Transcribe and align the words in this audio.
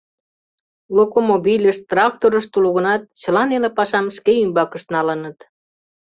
Локомобильышт, 0.97 1.83
тракторышт 1.91 2.51
уло 2.57 2.69
гынат, 2.77 3.01
чыла 3.21 3.43
неле 3.49 3.69
пашам 3.77 4.05
шке 4.17 4.31
ӱмбакышт 4.43 4.87
налыныт. 4.95 5.37